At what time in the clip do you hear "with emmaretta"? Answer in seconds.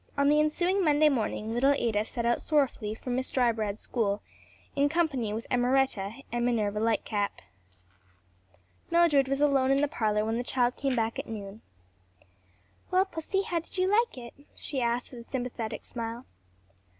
5.31-6.23